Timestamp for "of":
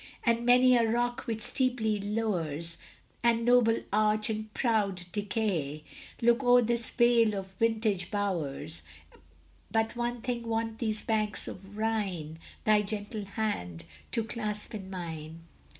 7.35-7.51, 11.47-11.77